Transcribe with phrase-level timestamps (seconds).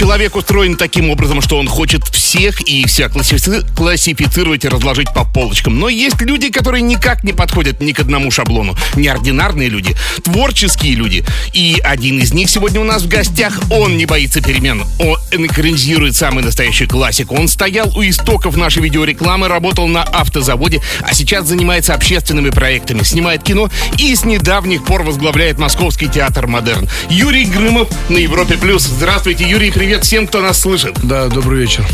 [0.00, 5.26] Человек устроен таким образом, что он хочет всех и вся классифици- классифицировать и разложить по
[5.26, 5.78] полочкам.
[5.78, 8.74] Но есть люди, которые никак не подходят ни к одному шаблону.
[8.96, 11.22] Неординарные люди, творческие люди.
[11.52, 13.60] И один из них сегодня у нас в гостях.
[13.70, 14.84] Он не боится перемен.
[15.00, 17.30] Он экранизирует самый настоящий классик.
[17.30, 23.42] Он стоял у истоков нашей видеорекламы, работал на автозаводе, а сейчас занимается общественными проектами, снимает
[23.42, 26.88] кино и с недавних пор возглавляет Московский театр «Модерн».
[27.10, 28.56] Юрий Грымов на Европе+.
[28.56, 28.84] плюс.
[28.84, 30.96] Здравствуйте, Юрий, привет всем, кто нас слышит.
[31.02, 31.84] Да, добрый вечер.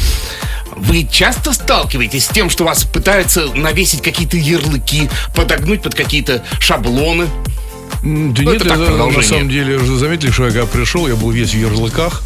[0.77, 7.27] Вы часто сталкиваетесь с тем, что вас пытаются навесить какие-то ярлыки, подогнуть под какие-то шаблоны?
[8.07, 11.09] Да Ну, нет, это так, это, на самом деле, уже заметили, что я когда пришел,
[11.09, 12.23] я был весь в ярлыках.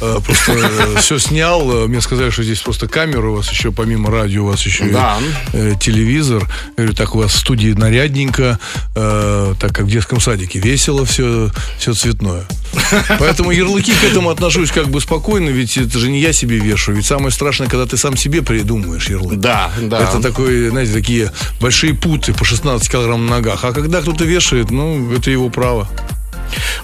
[0.00, 0.52] э, Просто
[1.00, 1.84] все снял.
[1.84, 4.86] э, Мне сказали, что здесь просто камера у вас еще, помимо радио, у вас еще
[4.88, 5.18] и, Да.
[5.52, 6.42] э, телевизор.
[6.76, 8.58] Я говорю, так у вас в студии нарядненько,
[8.94, 12.44] э, так как в детском садике весело, все, все цветное.
[13.18, 16.96] Поэтому ярлыки к этому отношусь как бы спокойно, ведь это же не я себе вешаю.
[16.96, 19.38] Ведь самое страшное, когда ты сам себе придумываешь ярлык.
[19.38, 20.00] Да, да.
[20.00, 23.64] Это такой, знаете, такие большие путы по 16 килограмм на ногах.
[23.64, 25.86] А когда кто-то вешает, ну, это его право.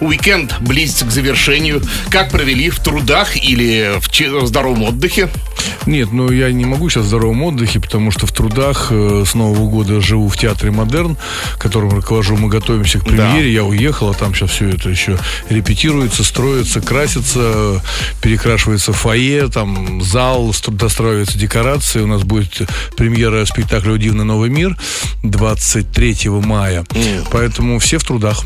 [0.00, 1.83] Уикенд близится к завершению.
[2.11, 5.28] Как провели в трудах или в здоровом отдыхе?
[5.86, 9.34] Нет, ну я не могу сейчас в здоровом отдыхе, потому что в трудах э, с
[9.34, 11.16] Нового года живу в театре Модерн,
[11.58, 12.36] которым руковожу.
[12.36, 13.52] Мы готовимся к премьере.
[13.52, 17.83] Я уехал, а там сейчас все это еще репетируется, строится, красится,
[18.20, 22.00] перекрашивается фойе, там зал, достраиваются декорации.
[22.00, 24.77] У нас будет премьера спектакля «О дивный новый мир»
[25.22, 26.84] 23 мая.
[27.30, 28.44] Поэтому все в трудах.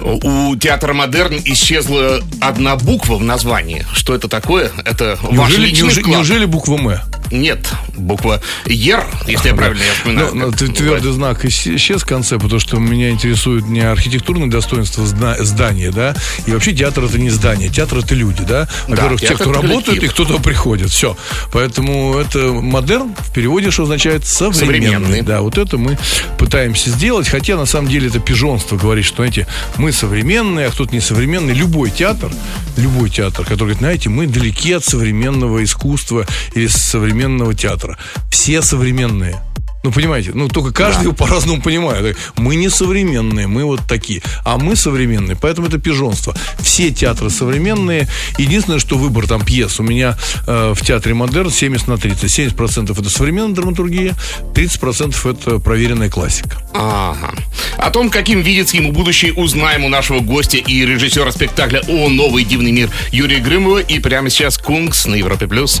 [0.00, 3.84] У театра «Модерн» исчезла одна буква в названии.
[3.94, 4.70] Что это такое?
[4.84, 6.16] Это ваш Неужели, личный неужели- вклад?
[6.16, 6.92] неужели буква «М»?
[7.30, 10.30] Нет, буква «Ер», если я правильно я вспоминаю.
[10.34, 14.48] Ну, ну, как твердый знак ис- исчез в конце, потому что меня интересует не архитектурное
[14.48, 16.14] достоинство здания, да,
[16.46, 18.68] и вообще театр это не здание, театр это люди, да.
[18.86, 21.16] Во-первых, те, театр кто работают, и кто туда приходит, все.
[21.52, 24.58] Поэтому это модерн в переводе, что означает современный.
[24.94, 25.22] Современный.
[25.22, 25.98] Да, вот это мы
[26.38, 29.46] пытаемся сделать, хотя на самом деле это пижонство говорить, что, знаете,
[29.76, 31.54] мы современные, а кто-то не современный.
[31.54, 32.30] Любой театр,
[32.76, 37.98] любой театр, который говорит, знаете, мы далеки от современного искусства или современного театра.
[38.30, 39.42] Все современные.
[39.84, 42.16] Ну, понимаете, ну, только каждый его по-разному понимает.
[42.36, 44.22] Мы не современные, мы вот такие.
[44.44, 46.34] А мы современные, поэтому это пижонство.
[46.58, 48.08] Все театры современные.
[48.38, 49.78] Единственное, что выбор там пьес.
[49.78, 52.54] У меня э, в театре Модерн 70 на 30.
[52.54, 54.14] 70% это современная драматургия,
[54.54, 56.58] 30% это проверенная классика.
[56.74, 57.34] Ага.
[57.76, 62.44] О том, каким видится ему будущее, узнаем у нашего гостя и режиссера спектакля «О, новый
[62.44, 63.78] дивный мир» Юрия Грымова.
[63.78, 65.46] И прямо сейчас Кунгс на Европе+.
[65.46, 65.80] плюс.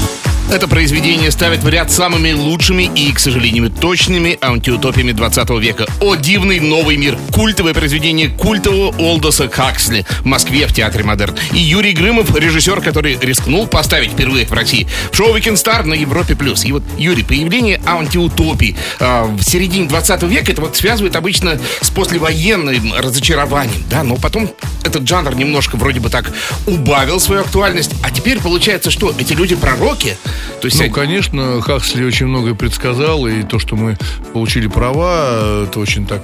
[0.51, 5.87] Это произведение ставит в ряд самыми лучшими и, к сожалению, точными антиутопиями 20 века.
[6.01, 11.37] «О дивный новый мир»— культовое произведение культового Олдоса Хаксли в Москве в Театре Модерн.
[11.53, 16.35] И Юрий Грымов, режиссер, который рискнул поставить впервые в России шоу «Weekend Star» на Европе+.
[16.35, 16.65] плюс.
[16.65, 21.89] И вот, Юрий, появление антиутопий а, в середине 20 века, это вот связывает обычно с
[21.91, 24.51] послевоенным разочарованием, да, но потом
[24.83, 26.31] этот жанр немножко вроде бы так
[26.67, 30.17] убавил свою актуальность, а теперь получается, что эти люди пророки,
[30.61, 33.97] то есть Ну, они- конечно, Хаксли очень многое предсказал, и то, что мы
[34.33, 36.23] получили права, это очень так...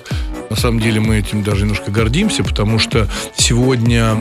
[0.50, 4.16] На самом деле мы этим даже немножко гордимся, потому что сегодня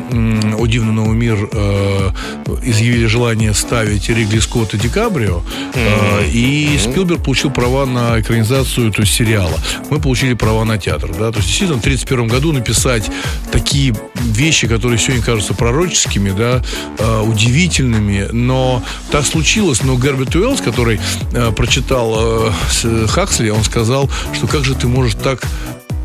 [0.58, 2.10] «О дивный новый мир» э,
[2.62, 5.42] изъявили желание ставить Ригли Скотт и Ди Каприо,
[5.74, 9.58] э, и Спилберг получил права на экранизацию, то есть сериала.
[9.90, 13.10] Мы получили права на театр, да, то есть действительно в 1931 году написать
[13.52, 16.62] такие вещи, которые сегодня кажутся пророческими, да,
[16.98, 21.00] э, удивительными, но так случилось, но Герберт Уэллс, который
[21.32, 25.42] э, прочитал э, Хаксли, он сказал, что как же ты можешь так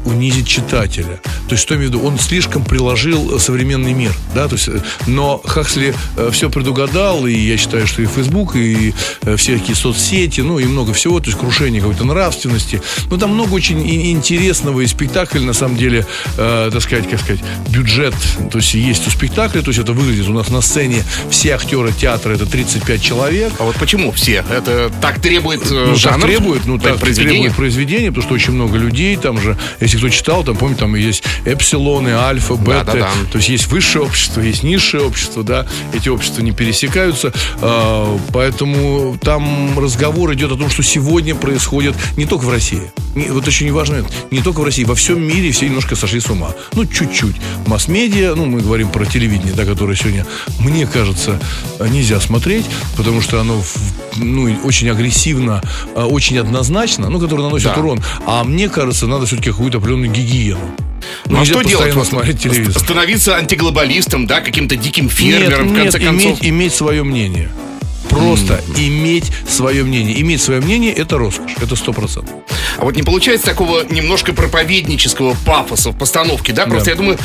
[0.06, 1.19] унизить читателя.
[1.47, 2.06] То есть, что я имею в виду?
[2.07, 5.94] Он слишком приложил э, современный мир, да, то есть, э, но Хаксли
[6.31, 8.94] все предугадал, и я считаю, что и Facebook, и
[9.24, 12.81] э, всякие соцсети, ну, и много всего, то есть, крушение какой-то нравственности.
[13.09, 13.81] Ну, там много очень
[14.12, 16.06] интересного, и спектакль, на самом деле,
[16.38, 18.15] э, так сказать, как сказать, бюджет,
[18.51, 21.92] то есть, есть у спектакля, то есть, это выглядит у нас на сцене все актеры
[21.92, 24.44] театра, это 35 человек, А вот почему все?
[24.50, 26.21] Это так требует э, ну, жанр?
[26.21, 27.39] так требует, ну, так произведение?
[27.39, 30.82] требует произведение, потому что очень много людей, там же, если если кто читал, там, помните,
[30.82, 32.84] там есть эпсилоны, альфа, бета.
[32.86, 33.10] Да, да, да.
[33.32, 35.68] То есть есть высшее общество, есть низшее общество, да.
[35.94, 37.34] Эти общества не пересекаются.
[37.62, 42.92] А, Поэтому там разговор идет о том, что сегодня происходит не только в России.
[43.16, 46.30] Не- Вот очень важно, не только в России, во всем мире все немножко сошли с
[46.30, 46.52] ума.
[46.74, 47.36] Ну, чуть-чуть.
[47.68, 50.26] Масс-медиа, ну, мы говорим про телевидение, да, которое сегодня,
[50.60, 51.40] мне кажется,
[51.80, 52.66] нельзя смотреть,
[52.98, 53.76] потому что оно в-
[54.16, 55.62] ну, очень агрессивно,
[55.96, 57.80] а, очень однозначно, ну, которое наносит Да.
[57.80, 58.04] урон.
[58.25, 60.60] А мне кажется, надо все-таки какую-то определенную гигиену.
[61.28, 61.94] Ну а нельзя что делать?
[61.96, 62.74] Вот смотреть телевизор.
[62.74, 66.31] ст- Становиться антиглобалистом, да, каким-то диким фермером, в нет, конце концов.
[66.31, 67.52] иметь, иметь свое мнение.
[68.10, 70.19] Просто иметь свое мнение.
[70.22, 71.54] Иметь свое мнение это роскошь.
[71.62, 72.36] Это сто процентов.
[72.78, 76.66] А вот не получается такого немножко проповеднического пафоса в постановке, да?
[76.66, 76.92] Просто Да.
[76.92, 77.18] я думаю,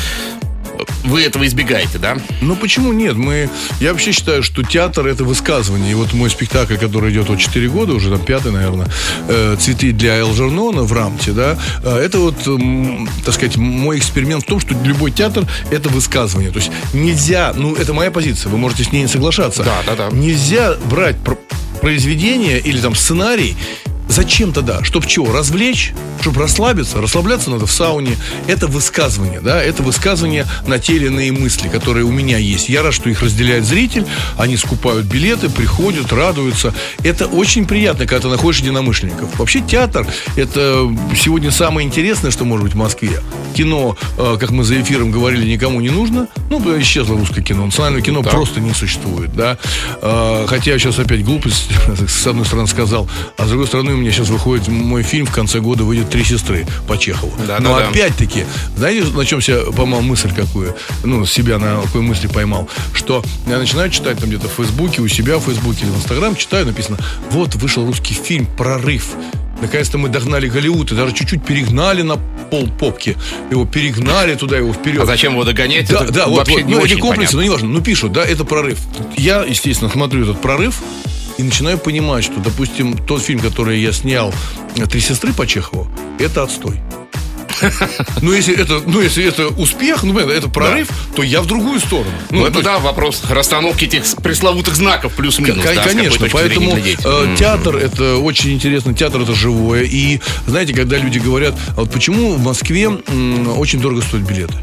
[1.03, 2.17] вы этого избегаете, да?
[2.41, 3.15] Ну почему нет?
[3.15, 5.91] Мы, я вообще считаю, что театр это высказывание.
[5.91, 8.87] И вот мой спектакль, который идет вот 4 года, уже там пятый, наверное,
[9.27, 12.35] э, цветы для Элжернона в Рамте, да, э, это вот,
[13.25, 16.51] так сказать, мой эксперимент в том, что любой театр это высказывание.
[16.51, 19.63] То есть нельзя, ну это моя позиция, вы можете с ней не соглашаться.
[19.63, 20.15] Да, да, да.
[20.15, 21.37] Нельзя брать про-
[21.81, 23.55] произведение или там сценарий
[24.09, 24.83] Зачем тогда?
[24.83, 25.31] Чтоб чего?
[25.31, 25.93] Развлечь?
[26.21, 27.01] Чтоб расслабиться?
[27.01, 28.17] Расслабляться надо в сауне.
[28.47, 29.61] Это высказывание, да?
[29.61, 32.69] Это высказывание на те или иные мысли, которые у меня есть.
[32.69, 34.05] Я рад, что их разделяет зритель.
[34.37, 36.73] Они скупают билеты, приходят, радуются.
[37.03, 39.37] Это очень приятно, когда ты находишь единомышленников.
[39.37, 43.21] Вообще театр– это сегодня самое интересное, что может быть в Москве.
[43.55, 46.27] Кино, э, как мы за эфиром говорили, никому не нужно.
[46.49, 47.65] Ну, исчезло русское кино.
[47.65, 49.57] Национальное кино просто не существует, да?
[50.01, 51.69] Э, Хотя я сейчас опять глупость,
[52.07, 55.31] с одной стороны, сказал, а с другой стороны, у меня сейчас выходит мой фильм, в
[55.31, 57.33] конце года выйдет «Три сестры» по Чехову.
[57.47, 58.45] Да, Но да, опять-таки,
[58.75, 60.75] знаете, на чем себя поймал мысль какую?
[61.03, 62.69] Ну, себя на какой мысли поймал?
[62.93, 66.35] Что я начинаю читать там где-то в Фейсбуке, у себя в Фейсбуке или в Инстаграм,
[66.35, 66.97] читаю, написано,
[67.31, 69.15] вот вышел русский фильм «Прорыв».
[69.59, 72.17] Наконец-то мы догнали Голливуд и даже чуть-чуть перегнали на
[72.51, 73.17] пол попки.
[73.49, 75.01] Его перегнали туда, его вперед.
[75.01, 75.89] А зачем его догонять?
[75.89, 77.37] Да, Это да, вот, вот, не ну, эти комплексы, понятно.
[77.37, 78.77] ну, неважно, ну, пишут, да, это прорыв.
[79.15, 80.81] Я, естественно, смотрю этот прорыв
[81.37, 84.33] и начинаю понимать, что, допустим, тот фильм, который я снял
[84.89, 85.87] «Три сестры» по Чехову,
[86.19, 86.79] это отстой.
[88.21, 92.11] Ну, если это, ну, если это успех, ну, это прорыв, то я в другую сторону.
[92.29, 95.63] Ну, это то есть- да, вопрос расстановки этих пресловутых знаков плюс-минус.
[95.65, 97.35] К- да, Конечно, поэтому э, М.
[97.35, 99.83] театр это очень интересно, театр это живое.
[99.83, 104.53] И знаете, когда люди говорят, а вот почему в Москве м, очень дорого стоят билеты?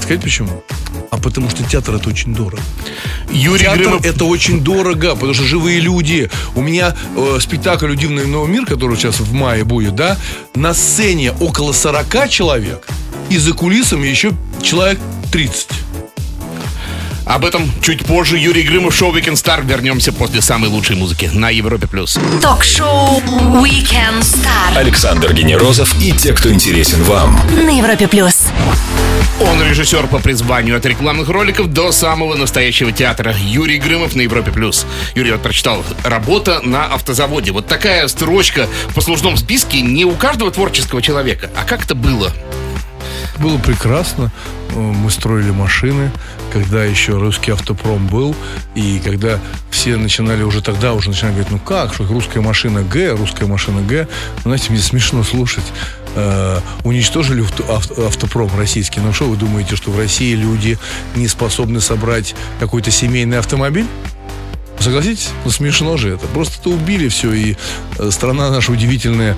[0.00, 0.62] Сказать почему?
[1.10, 2.62] А потому что театр это очень дорого.
[3.30, 6.30] Юрий Театр Грымов это очень дорого, потому что живые люди.
[6.54, 10.18] У меня э, спектакль «Удивный новый мир», который сейчас в мае будет, да,
[10.54, 12.86] на сцене около 40 человек,
[13.30, 14.32] и за кулисами еще
[14.62, 14.98] человек
[15.32, 15.68] 30.
[17.28, 18.38] Об этом чуть позже.
[18.38, 19.62] Юрий Грымов, шоу Weekend Star.
[19.66, 21.86] Вернемся после самой лучшей музыки на Европе+.
[21.86, 22.18] плюс.
[22.40, 23.20] Ток-шоу
[23.62, 27.38] Weekend Star Александр Генерозов и те, кто интересен вам.
[27.54, 28.46] на Европе плюс.
[29.40, 33.34] Он режиссер по призванию от рекламных роликов до самого настоящего театра.
[33.38, 34.50] Юрий Грымов на Европе+.
[34.50, 34.84] плюс.
[35.14, 37.52] Юрий, вот прочитал «Работа на автозаводе».
[37.52, 41.50] Вот такая строчка в послужном списке не у каждого творческого человека.
[41.56, 42.32] А как это было?
[43.38, 44.32] Было прекрасно.
[44.70, 46.10] Э, Мы строили машины,
[46.52, 48.34] когда еще русский автопром был,
[48.74, 49.38] и когда
[49.70, 53.82] все начинали уже тогда уже начинали говорить, ну как, что русская машина Г, русская машина
[53.82, 54.08] Г.
[54.38, 55.64] Ну, знаете, мне смешно слушать.
[56.14, 59.00] Э, уничтожили авто- авто- автопром российский.
[59.00, 60.78] Ну что вы думаете, что в России люди
[61.14, 63.86] не способны собрать какой-то семейный автомобиль?
[64.80, 65.30] Согласитесь?
[65.44, 66.26] Ну смешно же это.
[66.28, 67.56] Просто-то убили все, и
[67.98, 69.36] э, страна наша удивительная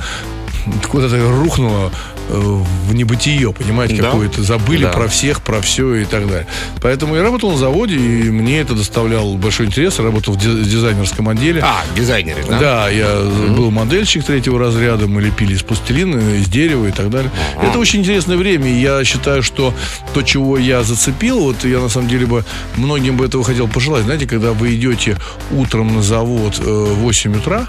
[0.90, 1.90] куда-то рухнула
[2.38, 4.04] в небытие, понимаете, Да.
[4.10, 4.42] какое-то.
[4.42, 4.92] Забыли Да.
[4.92, 6.46] про всех, про все и так далее.
[6.80, 9.98] Поэтому я работал на заводе, и мне это доставляло большой интерес.
[9.98, 11.62] Я работал в ди- дизайнерском отделе.
[11.64, 12.58] А, дизайнеры, да?
[12.58, 13.16] Да, я
[13.56, 17.30] был модельщик третьего разряда, мы лепили из пластилина, из дерева и так далее.
[17.62, 19.74] Это очень интересное время, и я считаю, что
[20.14, 22.44] то, чего я зацепил, вот я на самом деле бы
[22.76, 24.04] многим бы этого хотел пожелать.
[24.04, 25.16] Знаете, когда вы идете
[25.50, 27.66] утром на завод э, в 8 утра,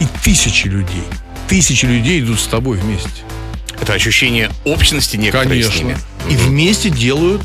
[0.00, 1.02] и тысячи людей,
[1.48, 3.10] тысячи людей идут с тобой вместе.
[3.80, 5.78] Это ощущение общности некоторой с Конечно.
[5.86, 5.98] ними.
[6.28, 7.42] И вместе делают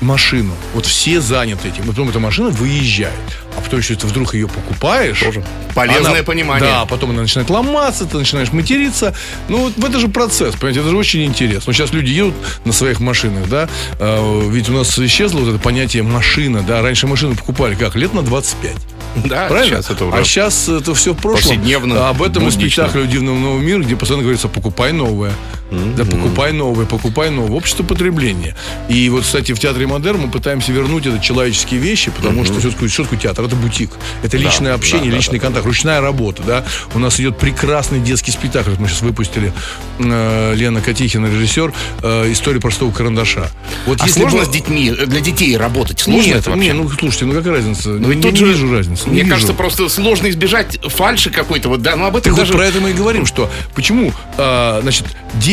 [0.00, 0.54] машину.
[0.74, 1.84] Вот все заняты этим.
[1.84, 3.12] И потом эта машина выезжает.
[3.56, 5.20] А потом еще ты вдруг ее покупаешь.
[5.20, 5.44] Тоже
[5.74, 6.66] полезное она- понимание.
[6.70, 9.14] Да, потом она начинает ломаться, ты начинаешь материться.
[9.48, 11.64] Ну, вот это же процесс, понимаете, это же очень интересно.
[11.66, 12.34] Вот сейчас люди едут
[12.64, 13.68] на своих машинах, да,
[13.98, 18.14] а, ведь у нас исчезло вот это понятие машина, да, раньше машину покупали как, лет
[18.14, 18.76] на 25.
[19.16, 19.76] Да, Правильно?
[19.82, 21.42] сейчас это уже а сейчас это все в прошлом.
[21.56, 22.84] повседневно, об этом и буднично.
[22.84, 25.32] спектакль «Дивного нового мира», где постоянно говорится «покупай новое».
[25.70, 27.52] Да, покупай новое, покупай новое.
[27.52, 28.56] Общество потребления.
[28.88, 32.88] И вот, кстати, в театре Модерн мы пытаемся вернуть это человеческие вещи, потому что все-таки,
[32.88, 33.44] такое театр?
[33.44, 33.90] Это бутик.
[34.22, 36.42] Это личное общение, да, личный контакт, ручная работа.
[36.42, 36.64] Да?
[36.94, 38.72] У нас идет прекрасный детский спектакль.
[38.78, 39.52] Мы сейчас выпустили
[39.98, 41.72] э, Лена Котихина, режиссер,
[42.02, 43.50] э, «История простого карандаша».
[43.86, 46.00] Вот А если сложно бы- с детьми, э, для детей работать?
[46.00, 46.66] Сложно Нет, это вообще?
[46.66, 47.90] не, ну слушайте, ну какая разница?
[47.90, 49.04] Но ведь не, тут не же, вижу разницы.
[49.06, 49.34] не Мне вижу.
[49.34, 51.68] кажется, просто сложно избежать фальши какой-то.
[51.68, 52.52] Вот, да, ну об этом Так вот даже...
[52.52, 55.06] про это мы и говорим, что почему, а, значит,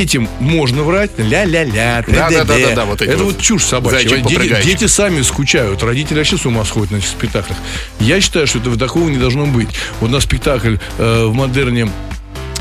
[0.07, 2.85] детям можно врать, ля-ля-ля, т-д-д.
[2.85, 4.21] вот Это вот вот чушь собачья.
[4.21, 7.57] Дети, дети сами скучают, родители вообще с ума сходят на этих спектаклях.
[7.99, 9.67] Я считаю, что этого такого не должно быть.
[9.99, 11.89] Вот у нас спектакль э, в модерне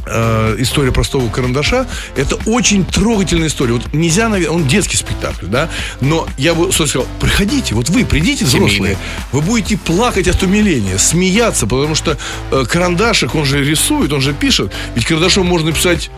[0.07, 1.87] э, история простого карандаша
[2.17, 3.75] это очень трогательная история.
[3.75, 5.69] Вот нельзя, наверное, он детский спектакль, да,
[6.01, 8.99] но я бы сказал, приходите, вот вы придите взрослые, Семейный.
[9.31, 12.19] вы будете плакать от умиления, смеяться, потому что
[12.51, 16.11] э, карандашик, он же рисует, он же пишет, ведь карандашом можно писать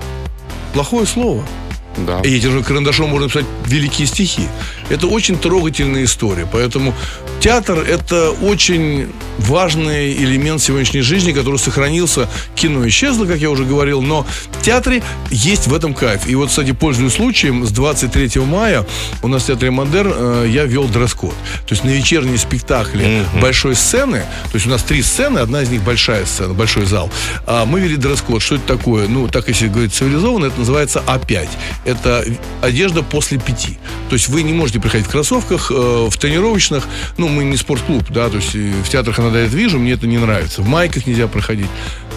[0.72, 1.44] плохое слово.
[2.06, 2.20] Да.
[2.20, 4.48] И этим же карандашом можно писать великие стихи.
[4.90, 6.49] Это очень трогательная история.
[6.50, 6.95] Поэтому
[7.40, 12.28] театр– это очень важный элемент сегодняшней жизни, который сохранился.
[12.54, 16.28] Кино исчезло, как я уже говорил, но в театре есть в этом кайф.
[16.28, 18.87] И вот, кстати, пользуясь случаем, с 23 мая
[19.23, 21.35] у нас в Театре Модерн э, я вел дресс-код.
[21.66, 25.71] То есть на вечерние спектакли большой сцены, то есть у нас три сцены, одна из
[25.71, 27.11] них большая сцена, большой зал.
[27.47, 28.42] А мы вели дресс-код.
[28.42, 29.09] Что это такое?
[29.09, 31.49] Ну, так если говорить цивилизованно, это называется А5.
[31.85, 32.25] Это
[32.62, 33.78] одежда после пяти.
[34.09, 36.85] То есть вы не можете приходить в кроссовках, э, в тренировочных.
[37.16, 40.06] Ну, мы не спортклуб, да, то есть э, в театрах иногда это вижу, мне это
[40.06, 40.62] не нравится.
[40.62, 41.68] В майках нельзя проходить.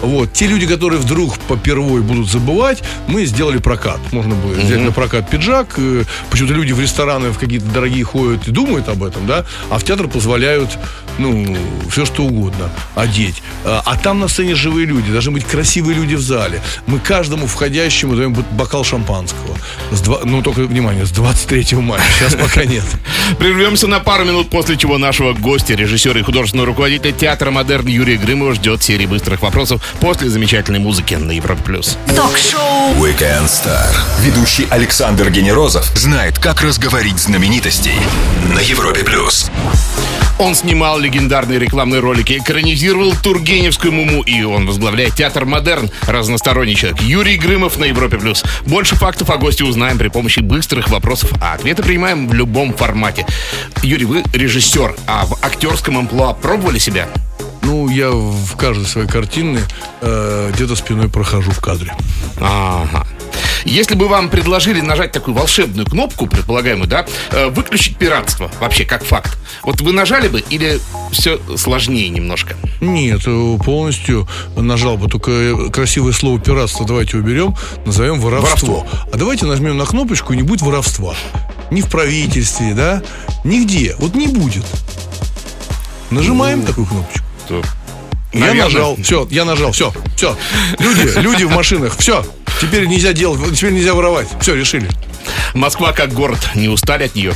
[0.02, 0.32] Вот.
[0.32, 4.00] Те люди, которые вдруг попервой будут забывать, мы сделали прокат.
[4.12, 5.74] Можно было взять на прокат пиджак.
[5.76, 9.78] э, Почему-то люди в рестораны в какие-то дорогие ходят и думают об этом, да, а
[9.78, 10.76] в театр позволяют,
[11.18, 11.56] ну,
[11.90, 13.42] все что угодно одеть.
[13.64, 16.60] А там на сцене живые люди, должны быть красивые люди в зале.
[16.88, 19.56] Мы каждому входящему даем бокал шампанского.
[19.92, 22.02] С два- ну, только, внимание, с 23 мая.
[22.18, 22.84] Сейчас пока нет.
[23.38, 28.16] Прервемся на пару минут, после чего нашего гостя, режиссера и художественного руководителя театра «Модерн» Юрия
[28.16, 31.62] Грымова ждет серии быстрых вопросов после замечательной музыки на Европе+.
[31.62, 31.96] плюс.
[32.14, 33.94] Ток-шоу Weekend Star.
[34.20, 37.96] Ведущий Александр Генерозов знает, как разговорить знаменитостей
[38.54, 39.50] на Европе плюс.
[40.38, 45.90] Он снимал легендарные рекламные ролики, экранизировал Тургеневскую муму, и он возглавляет театр «Модерн».
[46.06, 47.00] Разносторонний человек.
[47.00, 48.18] Юрий Грымов на Европе+.
[48.18, 48.42] плюс.
[48.66, 52.41] Больше фактов о госте узнаем при помощи быстрых вопросов, а ответы принимаем в любом
[52.76, 53.26] формате.
[53.82, 57.08] Юрий, вы режиссер, а в актерском амплуа пробовали себя?
[57.62, 59.60] Ну, я в каждой своей картине
[60.00, 61.94] э, где-то спиной прохожу в кадре.
[62.40, 63.06] Ага.
[63.64, 69.04] Если бы вам предложили нажать такую волшебную кнопку, предполагаемую, да, э, выключить пиратство, вообще как
[69.04, 70.80] факт, вот вы нажали бы или
[71.12, 72.56] все сложнее немножко?
[72.80, 75.08] Нет, э, полностью нажал бы.
[75.08, 77.54] Только э, красивое слово пиратство давайте уберем,
[77.86, 78.86] назовем воровство.
[79.12, 81.14] А давайте нажмем на кнопочку, и не будет воровства.
[81.72, 83.02] Ни в правительстве, да?
[83.44, 83.96] Нигде.
[83.98, 84.64] Вот не будет.
[86.10, 87.24] Нажимаем такую кнопочку.
[87.48, 87.62] То,
[88.34, 88.96] Я наверное, нажал.
[89.02, 89.72] Все, я нажал.
[89.72, 90.36] Все, все.
[90.78, 91.96] Люди, люди в машинах.
[91.98, 92.26] Все.
[92.60, 94.28] Теперь нельзя делать, теперь нельзя воровать.
[94.40, 94.88] Все, решили.
[95.54, 97.32] Москва как город, не устали от нее?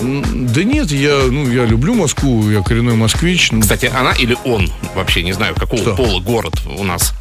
[0.00, 3.52] Да нет, я, ну, я люблю Москву, я коренной москвич.
[3.52, 5.94] Ну, Кстати, она или он, вообще не знаю, какого Что?
[5.94, 7.12] пола город у нас?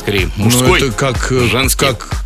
[0.00, 1.86] Скорее, Ну, мужской, это как, э, женский.
[1.86, 2.24] как,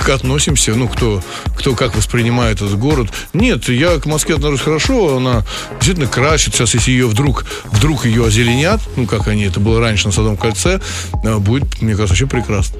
[0.00, 1.22] как относимся, ну, кто,
[1.56, 3.08] кто как воспринимает этот город.
[3.34, 6.54] Нет, я к Москве отношусь хорошо, она действительно красит.
[6.54, 10.36] Сейчас, если ее вдруг, вдруг ее озеленят, ну, как они, это было раньше на Садовом
[10.36, 10.80] кольце,
[11.22, 12.78] э, будет, мне кажется, вообще прекрасно.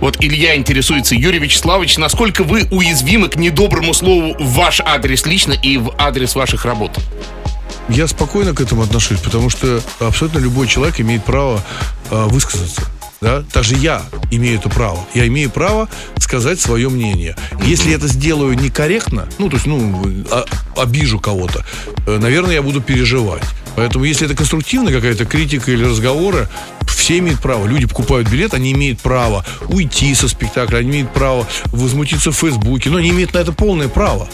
[0.00, 5.52] Вот Илья интересуется, Юрий Вячеславович, насколько вы уязвимы к недоброму слову в ваш адрес лично
[5.52, 6.98] и в адрес ваших работ?
[7.88, 11.62] Я спокойно к этому отношусь, потому что абсолютно любой человек имеет право
[12.10, 12.82] э, высказаться.
[13.24, 13.42] Да?
[13.54, 14.98] Даже я имею это право.
[15.14, 15.88] Я имею право
[16.34, 17.36] сказать свое мнение.
[17.62, 20.44] Если я это сделаю некорректно, ну, то есть, ну, а-
[20.76, 21.64] обижу кого-то,
[22.08, 23.44] э, наверное, я буду переживать.
[23.76, 26.48] Поэтому, если это конструктивная какая-то критика или разговоры,
[26.88, 27.68] все имеют право.
[27.68, 32.90] Люди покупают билет, они имеют право уйти со спектакля, они имеют право возмутиться в Фейсбуке,
[32.90, 34.28] но они имеют на это полное право.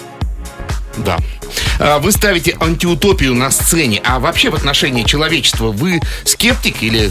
[1.04, 1.18] Да.
[1.78, 7.10] А, Вы ставите антиутопию на сцене, а вообще в отношении человечества вы скептик или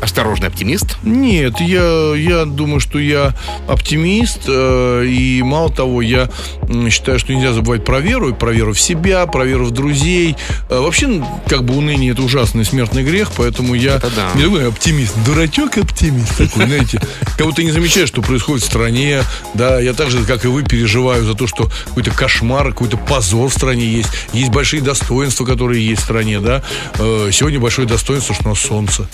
[0.00, 0.96] осторожный оптимист?
[1.02, 3.34] Нет, я, я думаю, что я
[3.66, 6.30] оптимист, э, и мало того, я
[6.90, 10.36] считаю, что нельзя забывать про веру, и про веру в себя, про веру в друзей.
[10.68, 14.30] Э, вообще, как бы уныние это ужасный смертный грех, поэтому я Это да.
[14.34, 17.00] не такой оптимист, дурачок оптимист такой, знаете,
[17.36, 19.22] как будто не замечаешь, что происходит в стране,
[19.54, 23.48] да, я так же, как и вы, переживаю за то, что какой-то кошмар, какой-то позор
[23.48, 26.62] в стране стране есть, есть большие достоинства, которые есть в стране, да.
[26.98, 29.08] Э, сегодня большое достоинство, что у нас солнце.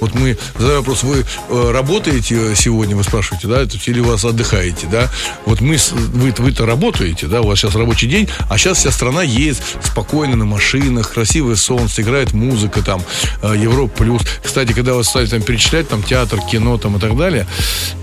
[0.00, 4.86] Вот мы задаю вопрос, вы э, работаете сегодня, вы спрашиваете, да, или у вас отдыхаете,
[4.90, 5.10] да?
[5.44, 9.22] Вот мы, вы, вы-то работаете, да, у вас сейчас рабочий день, а сейчас вся страна
[9.22, 13.02] едет спокойно на машинах, красивое солнце, играет музыка там,
[13.42, 14.22] э, Европа плюс.
[14.42, 17.46] Кстати, когда вы стали там перечислять, там театр, кино там и так далее,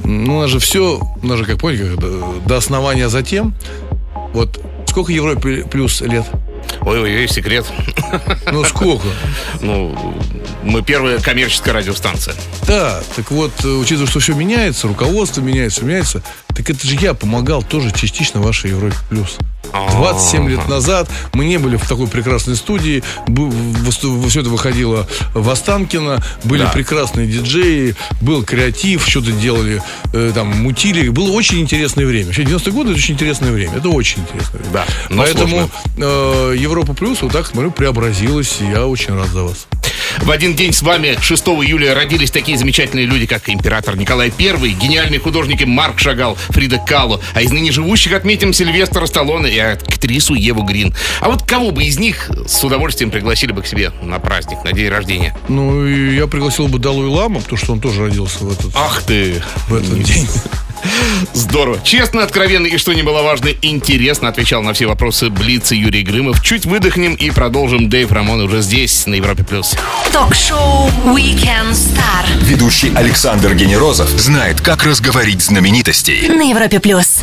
[0.04, 3.56] ну, у нас же все, у нас же, как до, до основания затем.
[4.34, 4.60] Вот
[4.98, 6.26] сколько Европе плюс лет?
[6.82, 7.68] Ой-ой-ой, секрет.
[8.52, 9.06] Ну, сколько?
[9.62, 9.96] Ну,
[10.64, 12.34] мы первая коммерческая радиостанция.
[12.66, 17.14] Да, так вот, э, учитывая, что все меняется, руководство меняется, меняется, так это же я
[17.14, 19.38] помогал тоже частично вашей Европе плюс.
[19.74, 23.04] 27 лет назад мы не были в такой прекрасной студии.
[24.30, 26.24] Все это выходило в Останкино.
[26.44, 26.70] Были да.
[26.70, 29.82] прекрасные диджеи, был креатив, что-то делали,
[30.14, 31.10] э, там, мутили.
[31.10, 32.28] Было очень интересное время.
[32.28, 33.78] Вообще, 90-е годы это очень интересное время.
[33.78, 34.74] Это очень интересное время.
[34.74, 38.58] Да, Поэтому э, Европа Плюс, вот так, смотрю, преобразилась.
[38.62, 39.68] И я очень рад за вас.
[40.22, 44.72] В один день с вами 6 июля родились такие замечательные люди, как император Николай I,
[44.74, 50.34] гениальные художники Марк Шагал, Фрида Калу, а из ныне живущих отметим Сильвестра Сталлоне и актрису
[50.34, 50.94] Еву Грин.
[51.22, 54.74] А вот кого бы из них с удовольствием пригласили бы к себе на праздник, на
[54.74, 55.36] день рождения?
[55.48, 59.42] Ну, я пригласил бы Далуи Лама, потому что он тоже родился в этот, Ах ты!
[59.68, 60.28] в этот день.
[61.34, 61.80] Здорово.
[61.84, 66.42] Честно, откровенно и, что не было важно, интересно отвечал на все вопросы Блица Юрий Грымов.
[66.42, 67.90] Чуть выдохнем и продолжим.
[67.90, 69.44] Дэйв Рамон уже здесь, на Европе+.
[69.44, 69.76] плюс.
[70.12, 72.26] Ток-шоу Weekend Star.
[72.42, 76.28] Ведущий Александр Генерозов знает, как разговорить знаменитостей.
[76.28, 76.80] На Европе+.
[76.80, 77.20] плюс.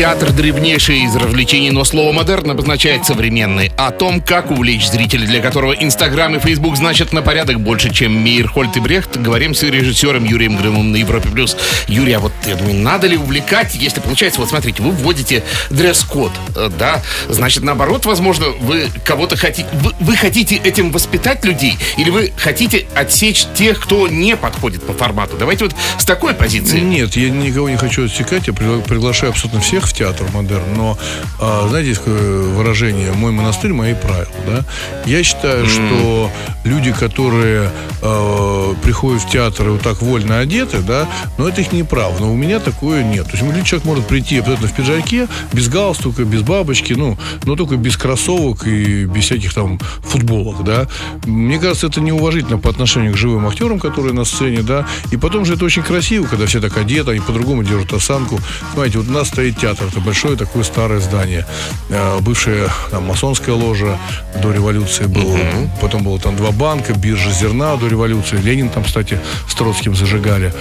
[0.00, 3.70] Театр древнейший из развлечений, но слово «модерн» обозначает современный.
[3.76, 8.24] О том, как увлечь зрителей, для которого Инстаграм и Фейсбук значат на порядок больше, чем
[8.24, 11.28] Мир Хольт и Брехт, говорим с режиссером Юрием Грымом на Европе+.
[11.28, 11.54] плюс.
[11.86, 16.32] Юрий, а вот я думаю, надо ли увлекать, если получается, вот смотрите, вы вводите дресс-код,
[16.56, 22.08] э, да, значит, наоборот, возможно, вы кого-то хотите, вы, вы хотите этим воспитать людей, или
[22.08, 25.36] вы хотите отсечь тех, кто не подходит по формату?
[25.38, 26.80] Давайте вот с такой позиции.
[26.80, 30.98] Нет, я никого не хочу отсекать, я приглашаю абсолютно всех в театр модерн, но,
[31.40, 34.64] а, знаете, есть такое выражение «мой монастырь, мои правила», да?
[35.06, 35.68] Я считаю, mm.
[35.68, 36.30] что
[36.64, 37.70] люди, которые
[38.02, 42.14] э, приходят в театр и вот так вольно одеты, да, но это их не право.
[42.18, 43.26] Но у меня такое нет.
[43.30, 47.76] То есть человек может прийти абсолютно в пиджаке, без галстука, без бабочки, ну, но только
[47.76, 50.86] без кроссовок и без всяких там футболок, да.
[51.24, 54.86] Мне кажется, это неуважительно по отношению к живым актерам, которые на сцене, да.
[55.10, 58.38] И потом же это очень красиво, когда все так одеты, они по-другому держат осанку.
[58.74, 61.46] Знаете, вот у нас стоит театр, это большое такое старое здание.
[61.88, 63.98] Э, бывшая там, масонская ложа
[64.42, 65.34] до революции было.
[65.34, 65.68] Mm-hmm.
[65.80, 68.36] Потом было там два банка, биржа зерна до революции.
[68.36, 69.18] Ленин там, кстати,
[69.48, 70.52] с Троцким зажигали.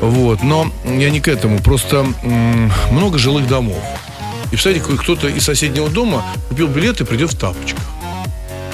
[0.00, 0.42] Вот.
[0.42, 1.58] Но я не к этому.
[1.58, 2.06] Просто
[2.90, 3.82] много жилых домов.
[4.46, 7.84] И, представляете, кто-то из соседнего дома купил билет и придет в тапочках.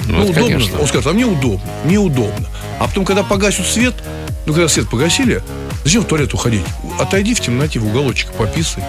[0.05, 0.41] Ну, ну удобно.
[0.41, 0.79] Конечно.
[0.79, 2.47] Он скажет, а мне удобно, мне удобно.
[2.79, 3.95] А потом, когда погасят свет,
[4.45, 5.43] ну, когда свет погасили,
[5.83, 6.63] зачем в туалет уходить?
[6.97, 8.85] Отойди в темноте в уголочек, пописай.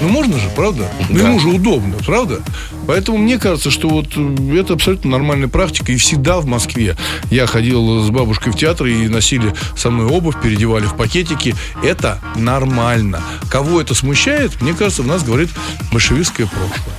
[0.00, 0.88] Ну, можно же, правда?
[1.08, 2.40] Ну, ему же удобно, правда?
[2.86, 5.92] Поэтому мне кажется, что вот э, это абсолютно нормальная практика.
[5.92, 6.96] И всегда в Москве
[7.30, 11.54] я ходил с бабушкой в театр и носили со мной обувь, переодевали в пакетики.
[11.82, 13.22] Это нормально.
[13.50, 15.50] Кого это смущает, мне кажется, в нас говорит
[15.92, 16.96] большевистское прошлое.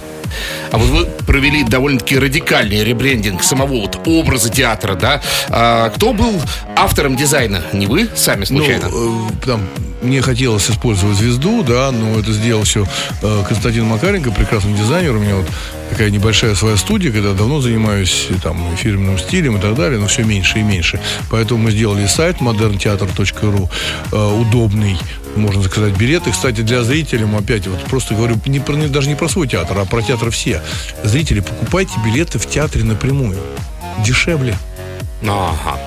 [0.71, 5.21] А вот вы провели довольно-таки радикальный ребрендинг самого вот образа театра, да?
[5.49, 6.41] А, кто был
[6.75, 7.63] автором дизайна?
[7.73, 8.89] Не вы сами случайно?
[8.89, 9.61] Ну, э, там,
[10.01, 12.85] мне хотелось использовать звезду, да, но это сделал все
[13.21, 15.15] э, Константин Макаренко, прекрасный дизайнер.
[15.15, 15.47] У меня вот
[15.89, 20.23] такая небольшая своя студия, когда давно занимаюсь там фирменным стилем и так далее, но все
[20.23, 20.99] меньше и меньше.
[21.29, 23.69] Поэтому мы сделали сайт moderntheater.ru,
[24.11, 24.97] э, удобный,
[25.35, 26.31] можно заказать билеты.
[26.31, 29.77] Кстати, для зрителей, опять вот просто говорю, не про, не, даже не про свой театр,
[29.77, 30.61] а про театр все.
[31.03, 33.39] Зрители, покупайте билеты в театре напрямую.
[34.05, 34.55] Дешевле.
[35.23, 35.79] Ага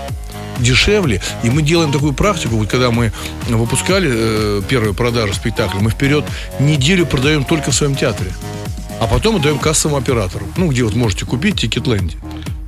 [0.61, 1.20] дешевле.
[1.42, 3.12] И мы делаем такую практику, вот когда мы
[3.49, 6.25] выпускали э, первую продажу спектакля, мы вперед
[6.59, 8.31] неделю продаем только в своем театре.
[9.01, 10.46] А потом отдаем кассовому оператору.
[10.57, 12.16] Ну, где вот можете купить Тикетленде.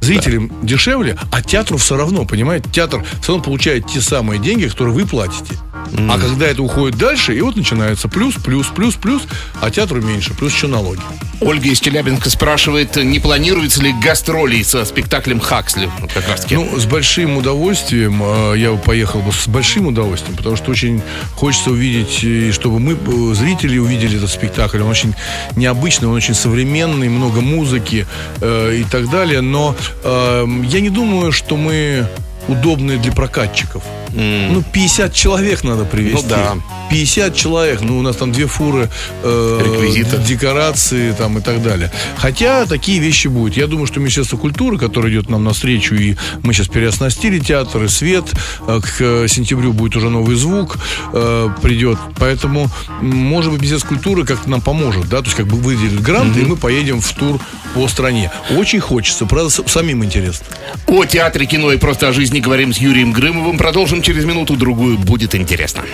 [0.00, 0.54] Зрителям да.
[0.62, 2.68] дешевле, а театру все равно, понимаете?
[2.70, 5.54] Театр все равно получает те самые деньги, которые вы платите.
[5.90, 6.10] Mm.
[6.10, 9.22] А когда это уходит дальше, и вот начинается плюс, плюс, плюс, плюс,
[9.60, 11.00] а театру меньше, плюс еще налоги.
[11.40, 15.90] Ольга из Челябинска спрашивает, не планируется ли гастроли со спектаклем Хаксли?
[16.14, 18.20] Как раз Ну, с большим удовольствием.
[18.22, 21.02] А, я поехал бы с большим удовольствием, потому что очень
[21.34, 24.80] хочется увидеть, чтобы мы, э, зрители, увидели этот спектакль.
[24.80, 25.14] Он очень
[25.56, 28.06] необычный, он очень современный, много музыки
[28.40, 29.40] э, и так далее.
[29.40, 32.06] Но э, я не думаю, что мы
[32.46, 33.82] удобные для прокатчиков.
[34.14, 36.22] Ну, 50 человек надо привезти.
[36.22, 36.54] Ну, да.
[36.90, 38.90] 50 человек, ну, у нас там две фуры
[39.22, 40.18] э, Реквизита.
[40.18, 41.90] декорации там и так далее.
[42.16, 43.56] Хотя такие вещи будут.
[43.56, 47.88] Я думаю, что Министерство культуры, которое идет нам навстречу, и мы сейчас переоснастили театр и
[47.88, 48.24] свет,
[48.66, 50.78] э, к сентябрю будет уже новый звук,
[51.12, 51.98] э, придет.
[52.18, 52.68] Поэтому,
[53.00, 56.42] может быть, Министерство культуры как-то нам поможет, да, то есть как бы выделит грант, и
[56.42, 57.40] мы поедем в тур
[57.74, 58.30] по стране.
[58.50, 60.46] Очень хочется, правда, самим интересно.
[60.86, 63.56] О театре, кино и просто о жизни говорим с Юрием Грымовым.
[63.56, 64.98] Продолжим через минуту-другую.
[64.98, 65.84] Будет интересно.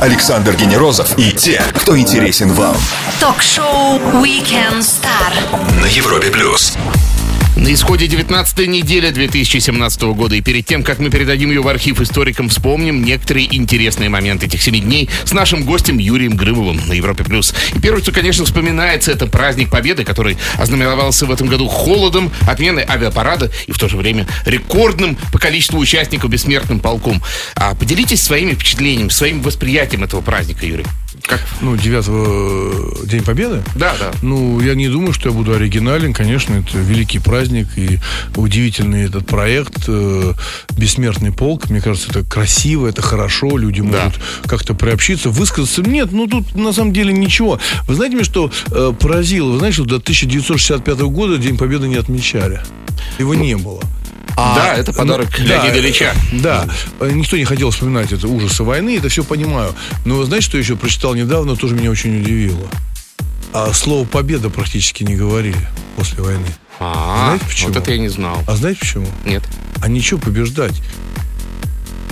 [0.00, 2.76] Александр Генерозов и те, кто интересен вам.
[3.20, 5.80] Ток-шоу Weekend Star.
[5.80, 6.76] На Европе плюс.
[7.58, 10.36] На исходе 19 недели 2017 года.
[10.36, 14.62] И перед тем, как мы передадим ее в архив историкам, вспомним некоторые интересные моменты этих
[14.62, 17.24] семи дней с нашим гостем Юрием Грымовым на Европе+.
[17.24, 17.52] плюс.
[17.74, 22.84] И первое, что, конечно, вспоминается, это праздник Победы, который ознаменовался в этом году холодом, отменой
[22.88, 27.20] авиапарада и в то же время рекордным по количеству участников бессмертным полком.
[27.56, 30.86] А поделитесь своими впечатлениями, своим восприятием этого праздника, Юрий.
[31.26, 31.40] Как?
[31.60, 33.62] Ну, 9 День Победы?
[33.74, 34.12] Да, да.
[34.22, 36.12] Ну, я не думаю, что я буду оригинален.
[36.14, 37.98] Конечно, это великий праздник и
[38.36, 40.34] удивительный этот проект э,
[40.76, 41.68] «Бессмертный полк».
[41.70, 43.56] Мне кажется, это красиво, это хорошо.
[43.58, 44.04] Люди Да.
[44.04, 45.82] могут как-то приобщиться, высказаться.
[45.82, 47.58] Нет, ну тут на самом деле ничего.
[47.86, 49.50] Вы знаете, меня что э, поразило?
[49.52, 52.60] Вы знаете, что до 1965 года День Победы не отмечали.
[53.18, 53.82] Его не было.
[54.40, 56.14] А, Да, это подарок ну, Леонида да, Ильича.
[56.32, 56.68] Да,
[57.00, 59.74] никто не хотел вспоминать это ужасы войны, это все понимаю.
[60.04, 62.68] Но знаете, что еще прочитал недавно, тоже меня очень удивило.
[63.52, 65.58] А слово победа практически не говорили
[65.96, 66.46] после войны.
[66.78, 67.68] А, Знаете почему?
[67.68, 68.44] вот это я не знал.
[68.46, 69.08] А знаете почему?
[69.24, 69.42] Нет.
[69.82, 70.80] А ничего побеждать.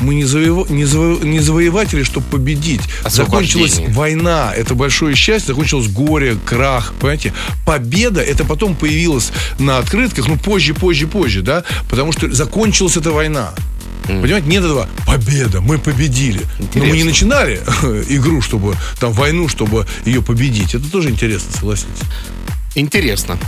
[0.00, 2.82] Мы не, завоева- не, заво- не завоеватели, чтобы победить.
[3.08, 7.32] Закончилась война, это большое счастье, закончилось горе, крах, понимаете?
[7.64, 11.64] Победа, это потом появилось на открытках, ну, позже, позже, позже, да?
[11.88, 13.52] Потому что закончилась эта война.
[14.06, 16.40] Понимаете, нет этого победа, мы победили.
[16.60, 17.04] Но мы не Интересно.
[17.10, 17.60] начинали
[18.08, 20.74] игру, чтобы там войну, чтобы ее победить.
[20.76, 22.02] Это тоже интересно, согласитесь.
[22.76, 23.38] Интересно.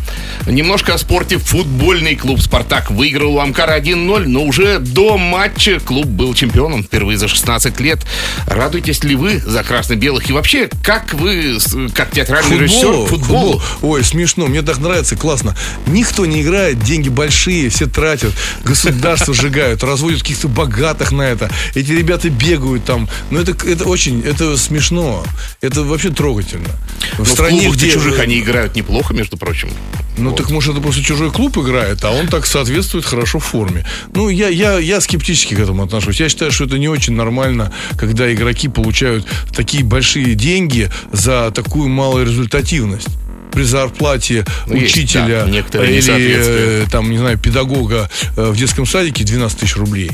[0.46, 1.36] Немножко о спорте.
[1.36, 7.18] Футбольный клуб «Спартак» выиграл у Амкара 1-0, но уже до матча клуб был чемпионом впервые
[7.18, 7.98] за 16 лет.
[8.46, 10.30] Радуетесь ли вы за красно-белых?
[10.30, 11.58] И вообще, как вы,
[11.94, 13.60] как театральный режиссер, к футболу?
[13.82, 15.54] Ой, смешно, мне так нравится, классно.
[15.86, 18.32] Никто не играет, деньги большие, все тратят,
[18.64, 21.50] государство сжигают, разводят каких-то богатых на это.
[21.74, 23.06] Эти ребята бегают там.
[23.30, 25.22] Ну, это, это очень, это смешно.
[25.60, 26.70] Это вообще трогательно.
[27.12, 27.92] В Но в стране, клубах-то где...
[27.92, 29.68] чужих они играют неплохо, между прочим.
[30.16, 30.38] Ну, Вот.
[30.38, 33.84] так может, это просто чужой клуб играет, а он так соответствует хорошо в форме.
[34.14, 36.20] Ну, я, я, я скептически к этому отношусь.
[36.20, 41.88] Я считаю, что это не очень нормально, когда игроки получают такие большие деньги за такую
[41.88, 43.08] малую результативность
[43.52, 48.56] при зарплате Ну, есть, учителя да, некоторые или э, там, не знаю, педагога э, в
[48.56, 50.10] детском садике 12 тысяч рублей.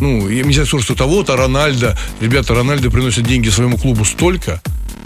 [0.00, 4.60] Ну, и нельзя сказать, что того-то Рональдо, ребята, Рональдо приносит деньги своему клубу столько,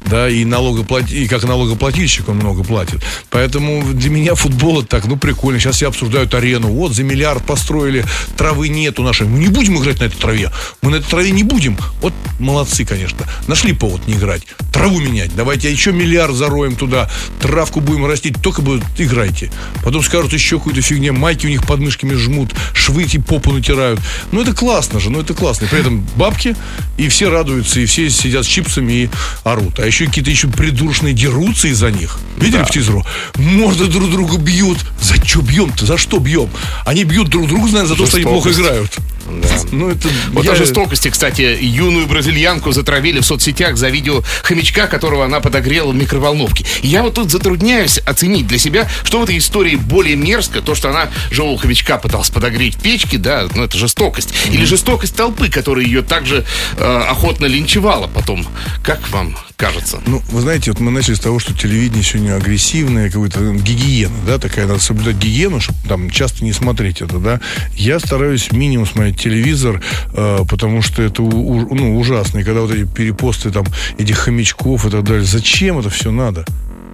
[0.09, 1.11] да, и налогоплат...
[1.11, 3.03] и как налогоплательщик он много платит.
[3.31, 5.59] Поэтому для меня футбол это так, ну, прикольно.
[5.59, 6.69] Сейчас все обсуждают арену.
[6.69, 8.05] Вот, за миллиард построили,
[8.37, 9.27] травы нету нашей.
[9.27, 10.51] Мы не будем играть на этой траве.
[10.83, 11.77] Мы на этой траве не будем.
[12.01, 13.27] Вот молодцы, конечно.
[13.47, 14.43] Нашли повод не играть.
[14.73, 15.35] Траву менять.
[15.35, 17.11] Давайте еще миллиард зароем туда.
[17.41, 18.41] Травку будем растить.
[18.43, 19.51] Только бы играйте.
[19.83, 21.15] Потом скажут еще какую-то фигню.
[21.15, 22.55] Майки у них под мышками жмут.
[22.75, 24.01] Швы эти попу натирают.
[24.33, 25.11] Ну, это классно же.
[25.11, 25.65] Ну, это классно.
[25.65, 26.55] И при этом бабки.
[26.97, 27.81] И все радуются.
[27.81, 29.11] И все сидят с чипсами и
[29.45, 29.79] орут.
[29.81, 32.19] А еще какие-то еще придурочные дерутся из-за них.
[32.37, 33.07] Видели по телевизору?
[33.37, 34.79] Морды друг друга бьют.
[35.01, 35.87] За что бьем-то?
[35.87, 36.51] За что бьем?
[36.85, 38.93] Они бьют друг друга, наверное, за то, что они плохо играют.
[39.29, 39.49] Да.
[39.73, 40.09] Ну, это...
[40.33, 45.41] Вот я- о жестокости, кстати, юную бразильянку затравили в соцсетях за видео хомячка, которого она
[45.41, 46.65] подогрела в микроволновке.
[46.83, 50.91] Я вот тут затрудняюсь оценить для себя, что в этой истории более мерзко, то, что
[50.91, 54.33] она живого хомячка пыталась подогреть в печке, да, ну это жестокость.
[54.51, 56.45] Или жестокость толпы, которая ее также
[56.77, 58.47] э, охотно линчевала потом.
[58.85, 60.01] Как вам кажется?
[60.07, 64.15] Ну, вы знаете, вот мы начали с того, что телевидение сегодня агрессивное, какая-то ну, гигиена,
[64.27, 67.41] да, такая, надо соблюдать гигиену, чтобы там часто не смотреть это, да.
[67.75, 72.39] Я стараюсь минимум смотреть телевизор, э, потому что это у- ну, ужасно.
[72.41, 73.65] И когда вот эти перепосты там
[73.99, 76.45] этих хомячков и так далее, зачем это все надо?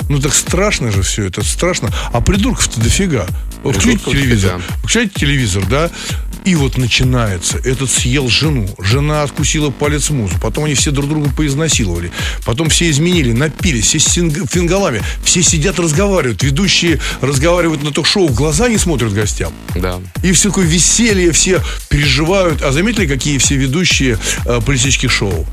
[0.09, 1.91] Ну так страшно же все это, страшно.
[2.13, 3.27] А придурков-то дофига.
[3.63, 5.91] Придурков телевизор, включайте телевизор, да,
[6.45, 7.59] и вот начинается.
[7.59, 12.11] Этот съел жену, жена откусила палец музу, потом они все друг друга поизнасиловали,
[12.45, 18.35] потом все изменили, напились, все с фингалами, все сидят разговаривают, ведущие разговаривают на ток-шоу, в
[18.35, 19.53] глаза не смотрят гостям.
[19.75, 20.01] Да.
[20.23, 22.63] И все такое веселье, все переживают.
[22.63, 25.47] А заметили, какие все ведущие э, политических шоу?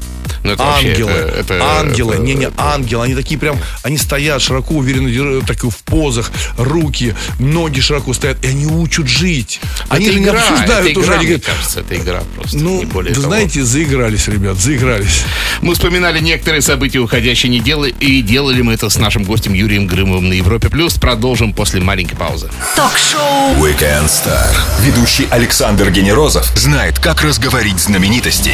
[0.43, 4.41] Ну, это вообще, ангелы, это- это- ангелы, это- не-не, ангелы, они такие прям, они стоят
[4.41, 9.59] широко, уверенно, так в позах, руки, ноги широко стоят, и они учат жить.
[9.89, 12.23] Они это же не игра, обсуждают это уже, игра, они мне говорят, кажется, это игра
[12.35, 13.33] просто, ну, не более вы того.
[13.33, 15.23] знаете, заигрались, ребят, заигрались.
[15.61, 20.29] Мы вспоминали некоторые события уходящей недели, и делали мы это с нашим гостем Юрием Грымовым
[20.29, 20.69] на Европе+.
[20.69, 20.95] плюс.
[20.95, 22.49] Продолжим после маленькой паузы.
[22.75, 24.55] Ток-шоу Weekend Star.
[24.81, 28.53] Ведущий Александр Генерозов знает, как разговорить знаменитостей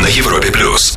[0.00, 0.96] на Европе плюс.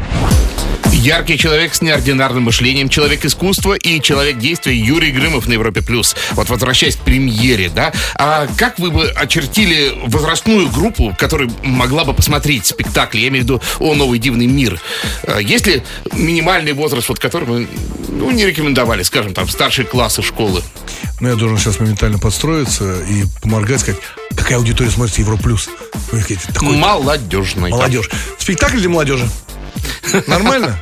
[1.00, 5.82] Яркий человек с неординарным мышлением, человек искусства и человек действия Юрий Грымов на Европе+.
[5.82, 6.14] плюс.
[6.34, 12.14] Вот возвращаясь к премьере, да, а как вы бы очертили возрастную группу, которая могла бы
[12.14, 14.80] посмотреть спектакль, я имею в виду «О, новый дивный мир»?
[15.26, 17.68] А Есть ли минимальный возраст, вот который вы
[18.10, 20.62] ну, не рекомендовали, скажем, там, старшие классы школы?
[21.22, 24.02] Но я должен сейчас моментально подстроиться и поморгать, сказать,
[24.36, 25.70] какая аудитория смотрит Европа Плюс.
[26.12, 27.72] Вы говорите, такой Молодежный.
[27.72, 28.10] молодежь.
[28.38, 29.30] Спектакль для молодежи.
[30.28, 30.80] Нормально?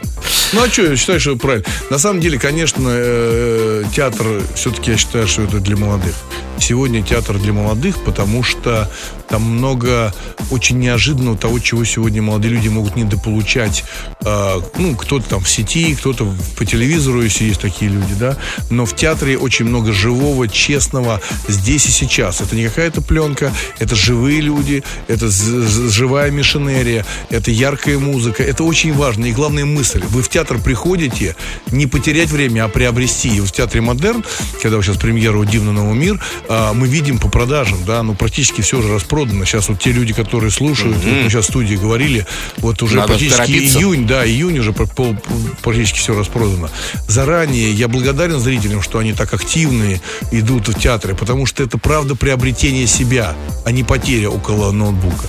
[0.53, 1.65] Ну а что, я считаю, что правильно.
[1.89, 6.15] На самом деле, конечно, э, театр, все-таки я считаю, что это для молодых.
[6.59, 8.89] Сегодня театр для молодых, потому что
[9.29, 10.13] там много
[10.51, 13.83] очень неожиданного того, чего сегодня молодые люди могут недополучать.
[14.21, 18.37] Э, ну, кто-то там в сети, кто-то по телевизору, если есть такие люди, да.
[18.69, 22.41] Но в театре очень много живого, честного здесь и сейчас.
[22.41, 28.43] Это не какая-то пленка, это живые люди, это живая мишенерия, это яркая музыка.
[28.43, 29.25] Это очень важно.
[29.25, 30.03] И главная мысль.
[30.09, 31.35] Вы в театр приходите
[31.71, 33.29] не потерять время, а приобрести.
[33.37, 34.23] И в театре Модерн,
[34.61, 38.61] когда сейчас премьера «О дивный новый мир», а, мы видим по продажам, да, ну практически
[38.61, 39.45] все уже распродано.
[39.45, 42.25] Сейчас вот те люди, которые слушают, вот мы сейчас в студии говорили,
[42.57, 43.79] вот уже Надо практически торопиться.
[43.79, 45.17] июнь, да, июнь уже пол-
[45.61, 46.69] практически все распродано.
[47.07, 52.15] Заранее я благодарен зрителям, что они так активные идут в театры, потому что это правда
[52.15, 55.27] приобретение себя, а не потеря около ноутбука.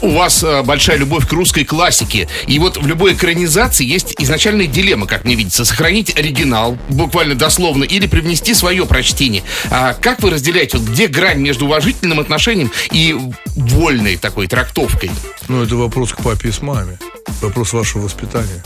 [0.00, 2.28] У вас э, большая любовь к русской классике.
[2.46, 5.64] И вот в любой экранизации есть изначальная дилемма, как мне видится.
[5.64, 9.42] Сохранить оригинал, буквально дословно, или привнести свое прочтение.
[9.70, 13.16] А как вы разделяете, вот где грань между уважительным отношением и
[13.56, 15.10] вольной такой трактовкой?
[15.48, 16.98] Ну, это вопрос к папе и с маме.
[17.40, 18.62] Вопрос вашего воспитания.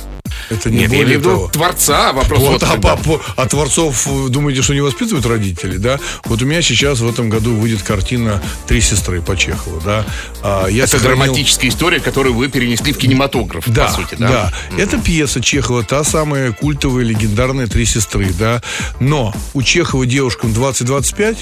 [0.51, 1.49] Это не Нет, я более имею в виду того.
[1.49, 5.99] творца, вопрос Вот, вот а, пап- а творцов, думаете, что не воспитывают родители, да?
[6.25, 10.05] Вот у меня сейчас в этом году выйдет картина «Три сестры» по Чехову, да?
[10.42, 14.29] А, я Это сохранил- драматическая история, которую вы перенесли в кинематограф, Да, по сути, да.
[14.29, 14.53] да?
[14.83, 18.62] Это пьеса Чехова, та самая культовая, легендарная «Три сестры», да.
[19.01, 21.37] Но у Чехова девушкам 20-25,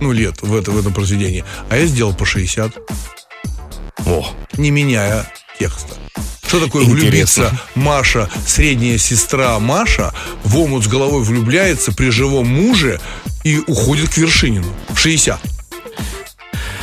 [0.00, 2.72] ну, лет в, это, в этом произведении, а я сделал по 60,
[4.06, 4.26] О,
[4.56, 5.94] не меняя текста.
[6.52, 7.08] Что такое Интересно.
[7.08, 10.12] влюбиться Маша, средняя сестра Маша,
[10.44, 13.00] в омут с головой влюбляется при живом муже
[13.42, 15.40] и уходит к Вершинину в 60.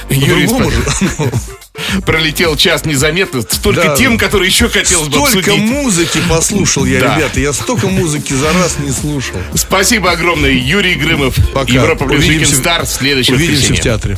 [0.10, 0.50] Юрий,
[2.04, 3.44] пролетел час незаметно.
[3.44, 3.96] Столько Да.
[3.96, 5.70] тем, которые еще хотелось бы Столько обсудить.
[5.72, 7.16] музыки послушал я, Да.
[7.18, 7.40] ребята.
[7.40, 9.36] Я столько музыки за раз не слушал.
[9.54, 11.36] Спасибо огромное, Юрий Грымов.
[11.54, 11.72] Пока.
[11.72, 14.18] Европа плюс Увидимся Weekend в- следующее Увидимся в театре.